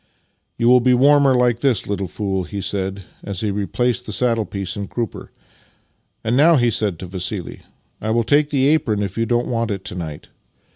[0.57, 4.45] "You will be warmer like this, little fool," he said as he replaced the saddle
[4.47, 5.29] piece and crupper."
[6.23, 7.61] And now," he added to Vassili,"
[8.01, 10.29] I will take the apron if you don't want it to night.